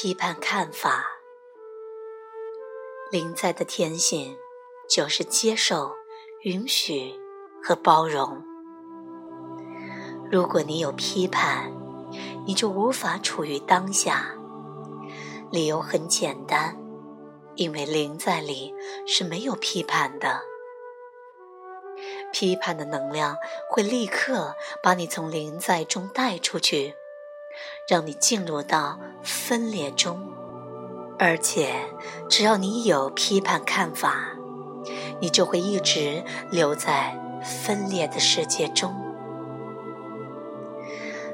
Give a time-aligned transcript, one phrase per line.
[0.00, 1.04] 批判看法。
[3.10, 4.38] 临在的天性
[4.88, 5.90] 就是接受、
[6.42, 7.18] 允许
[7.60, 8.40] 和包容。
[10.30, 11.72] 如果你有批判，
[12.46, 14.36] 你就无法处于当下。
[15.50, 16.78] 理由很简单，
[17.56, 18.72] 因为灵在里
[19.04, 20.42] 是没有批判的。
[22.32, 23.36] 批判的能量
[23.68, 26.94] 会立刻把你从灵在中带出去，
[27.86, 30.20] 让你进入到分裂中。
[31.18, 31.74] 而且，
[32.28, 34.36] 只要你有批判看法，
[35.20, 38.94] 你就会一直留在分裂的世界中。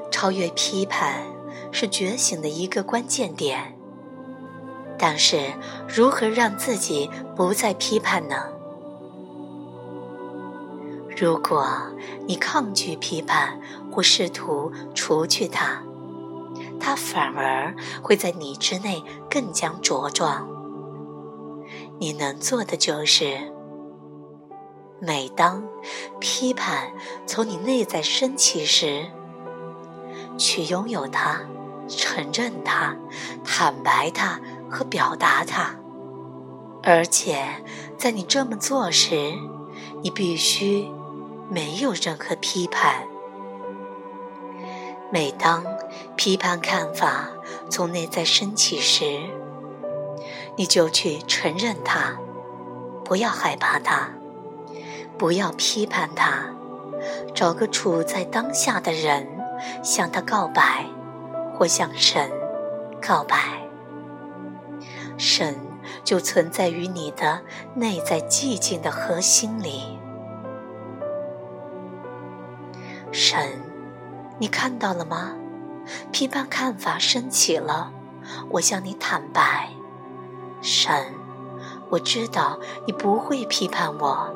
[0.09, 1.25] 超越批判
[1.71, 3.77] 是觉醒的一个关键点。
[4.97, 5.51] 但是，
[5.87, 8.47] 如何让自己不再批判呢？
[11.17, 11.67] 如果
[12.27, 13.59] 你抗拒批判
[13.91, 15.83] 或试图除去它，
[16.85, 20.47] 它反而会在你之内更加茁壮。
[21.97, 23.51] 你能做的就是，
[25.01, 25.63] 每当
[26.19, 26.91] 批判
[27.25, 29.07] 从你内在升起时，
[30.37, 31.41] 去拥有它、
[31.87, 32.95] 承认它、
[33.43, 34.39] 坦白它
[34.69, 35.75] 和表达它。
[36.83, 37.47] 而且，
[37.97, 39.33] 在你这么做时，
[40.03, 40.87] 你必须。
[41.47, 43.07] 没有任何批判。
[45.11, 45.63] 每当
[46.15, 47.29] 批判看法
[47.69, 49.19] 从内在升起时，
[50.57, 52.17] 你就去承认它，
[53.03, 54.09] 不要害怕它，
[55.17, 56.49] 不要批判它，
[57.33, 59.27] 找个处在当下的人
[59.83, 60.85] 向他告白，
[61.53, 62.31] 或向神
[63.01, 63.37] 告白。
[65.17, 65.55] 神
[66.03, 67.41] 就存在于你的
[67.75, 69.97] 内在寂静的核心里。
[73.11, 73.61] 神，
[74.37, 75.33] 你看到了吗？
[76.11, 77.91] 批判看法升起了，
[78.49, 79.69] 我向你坦白。
[80.61, 81.13] 神，
[81.89, 84.33] 我知道你不会批判我，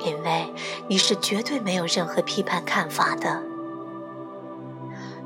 [0.00, 0.52] 因为
[0.88, 3.42] 你是绝对没有任何批判看法的。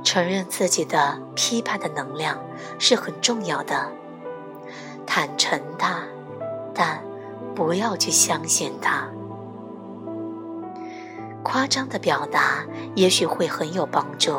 [0.03, 2.39] 承认自己的批判的能量
[2.79, 3.93] 是很重要的，
[5.07, 6.03] 坦诚它，
[6.75, 7.03] 但
[7.55, 9.09] 不要去相信它。
[11.45, 12.65] 夸张的表达
[12.97, 14.35] 也许会很有帮助。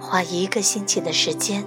[0.00, 1.64] 花一个星期的时间，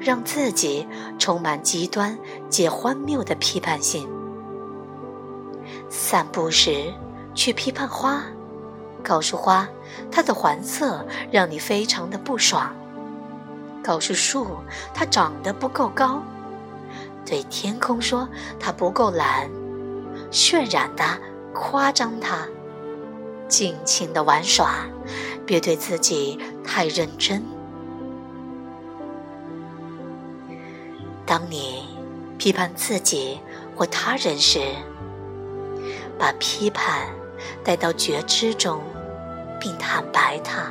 [0.00, 0.86] 让自己
[1.18, 2.16] 充满极端
[2.48, 4.08] 且荒谬的批判性。
[5.88, 6.92] 散步时
[7.34, 8.22] 去批判花，
[9.02, 9.66] 告诉花
[10.10, 12.70] 它的黄色让你非常的不爽；
[13.82, 14.46] 告诉树
[14.92, 16.20] 它长得不够高；
[17.24, 18.28] 对天空说
[18.60, 19.48] 它不够蓝，
[20.30, 21.18] 渲染它，
[21.54, 22.46] 夸张它。
[23.48, 24.86] 尽情的玩耍，
[25.46, 27.42] 别对自己太认真。
[31.26, 31.88] 当你
[32.36, 33.40] 批判自己
[33.76, 34.60] 或他人时，
[36.18, 37.08] 把批判
[37.62, 38.80] 带到觉知中，
[39.60, 40.70] 并坦白它。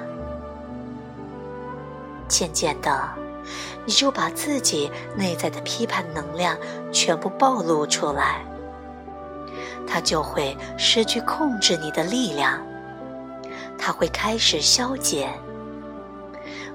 [2.28, 3.10] 渐渐的，
[3.86, 6.58] 你就把自己内在的批判能量
[6.92, 8.46] 全部暴露出来。
[9.88, 12.60] 它就会失去控制你的力量，
[13.78, 15.32] 它会开始消减。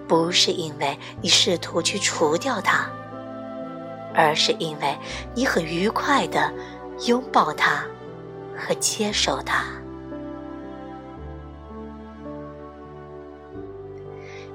[0.07, 2.91] 不是因为你试图去除掉它，
[4.15, 4.97] 而是因为
[5.35, 6.53] 你很愉快的
[7.07, 7.85] 拥抱它
[8.57, 9.65] 和接受它。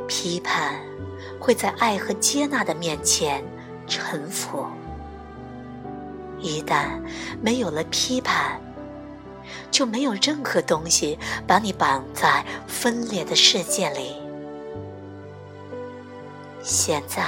[0.07, 0.75] 批判
[1.39, 3.43] 会在爱和接纳的面前
[3.87, 4.65] 臣服。
[6.43, 7.01] 一旦
[7.41, 8.59] 没有了批判，
[9.71, 11.17] 就没有任何东西
[11.47, 14.17] 把你绑在分裂的世界里。
[16.61, 17.23] 现在，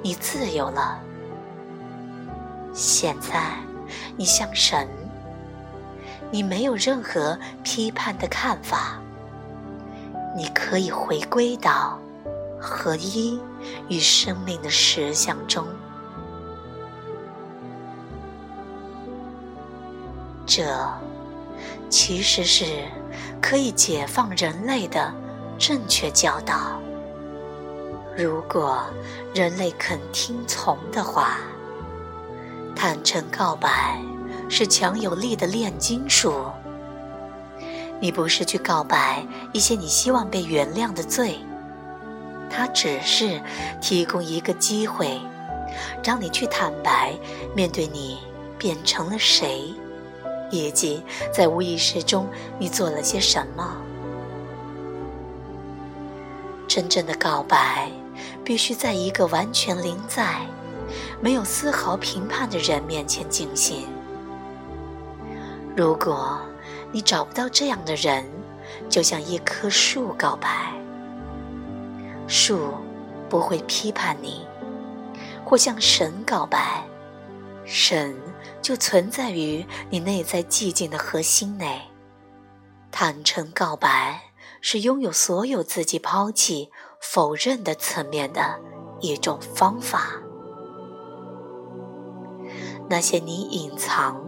[0.00, 1.00] 你自由了。
[2.72, 3.56] 现在，
[4.16, 4.88] 你像神，
[6.30, 9.00] 你没有任何批判的看法。
[10.36, 11.98] 你可以回归到
[12.60, 13.40] 合一
[13.88, 15.64] 与生命的实相中。
[20.46, 20.64] 这
[21.88, 22.64] 其实是
[23.40, 25.12] 可以解放人类的
[25.58, 26.80] 正确教导。
[28.16, 28.84] 如果
[29.34, 31.38] 人类肯听从的话，
[32.76, 34.00] 坦诚告白
[34.48, 36.46] 是强有力的炼金术。
[38.00, 41.38] 你不是去告白一些你希望被原谅的罪，
[42.50, 43.40] 它只是
[43.80, 45.20] 提供一个机会，
[46.04, 47.14] 让你去坦白
[47.54, 48.18] 面对你
[48.58, 49.72] 变成了谁。
[50.54, 51.02] 以及
[51.32, 52.28] 在无意识中
[52.58, 53.76] 你做了些什么？
[56.68, 57.90] 真正的告白
[58.44, 60.40] 必须在一个完全零在、
[61.20, 63.86] 没有丝毫评判的人面前进行。
[65.76, 66.40] 如果
[66.92, 68.24] 你找不到这样的人，
[68.88, 70.72] 就像一棵树告白，
[72.26, 72.74] 树
[73.28, 74.46] 不会批判你；
[75.44, 76.84] 或向神告白，
[77.64, 78.16] 神
[78.62, 81.82] 就存在于你内在寂静的核心内。
[82.90, 84.20] 坦诚告白
[84.60, 86.70] 是拥有所有自己抛弃、
[87.00, 88.60] 否认的层面的
[89.00, 90.20] 一种方法。
[92.88, 94.24] 那些你隐藏、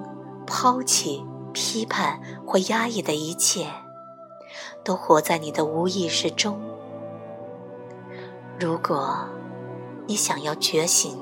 [0.47, 1.25] 抛弃。
[1.59, 3.67] 批判或压抑的一切，
[4.85, 6.61] 都活在你的无意识中。
[8.61, 9.27] 如果
[10.07, 11.19] 你想要觉醒，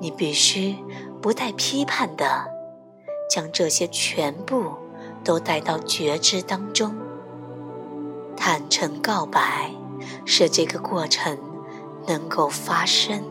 [0.00, 0.76] 你必须
[1.20, 2.46] 不带批判的
[3.28, 4.72] 将这些全部
[5.22, 6.96] 都带到觉知当中。
[8.36, 9.70] 坦诚告白，
[10.24, 11.38] 使这个过程
[12.06, 13.22] 能够发生。